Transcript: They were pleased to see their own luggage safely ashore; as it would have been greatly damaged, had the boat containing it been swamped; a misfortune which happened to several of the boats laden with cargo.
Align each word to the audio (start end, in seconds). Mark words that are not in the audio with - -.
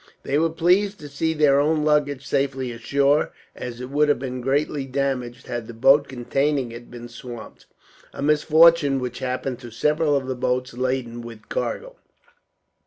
They 0.23 0.39
were 0.39 0.49
pleased 0.49 0.99
to 1.01 1.07
see 1.09 1.35
their 1.35 1.59
own 1.59 1.85
luggage 1.85 2.25
safely 2.25 2.71
ashore; 2.71 3.31
as 3.55 3.79
it 3.79 3.91
would 3.91 4.09
have 4.09 4.17
been 4.17 4.41
greatly 4.41 4.85
damaged, 4.87 5.45
had 5.45 5.67
the 5.67 5.75
boat 5.75 6.07
containing 6.07 6.71
it 6.71 6.89
been 6.89 7.07
swamped; 7.07 7.67
a 8.11 8.23
misfortune 8.23 8.99
which 8.99 9.19
happened 9.19 9.59
to 9.59 9.69
several 9.69 10.15
of 10.15 10.25
the 10.25 10.33
boats 10.33 10.73
laden 10.73 11.21
with 11.21 11.49
cargo. 11.49 11.97